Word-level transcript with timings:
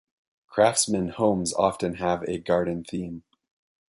Craftsman 0.47 1.09
homes 1.09 1.53
often 1.53 1.93
have 1.97 2.23
a 2.23 2.39
garden 2.39 2.83
theme. 2.83 3.21